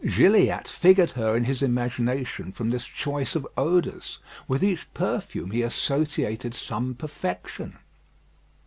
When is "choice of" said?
2.87-3.45